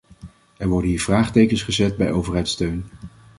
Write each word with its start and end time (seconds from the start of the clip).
Er 0.57 0.67
worden 0.67 0.89
hier 0.89 1.01
vraagtekens 1.01 1.61
gezet 1.63 1.97
bij 1.97 2.11
overheidssteun. 2.11 2.85